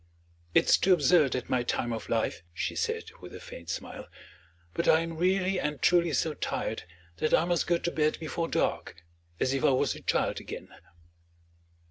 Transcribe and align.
"It's 0.55 0.77
too 0.79 0.93
absurd, 0.93 1.35
at 1.35 1.47
my 1.47 1.61
time 1.61 1.93
of 1.93 2.09
life," 2.09 2.41
she 2.55 2.75
said 2.75 3.03
with 3.19 3.35
a 3.35 3.39
faint 3.39 3.69
smile; 3.69 4.07
"but 4.73 4.87
I 4.87 5.01
am 5.01 5.15
really 5.15 5.59
and 5.59 5.79
truly 5.79 6.11
so 6.11 6.33
tired 6.33 6.85
that 7.17 7.35
I 7.35 7.45
must 7.45 7.67
go 7.67 7.77
to 7.77 7.91
bed 7.91 8.17
before 8.19 8.47
dark, 8.47 8.95
as 9.39 9.53
if 9.53 9.63
I 9.63 9.69
was 9.69 9.93
a 9.93 10.01
child 10.01 10.39
again." 10.39 10.69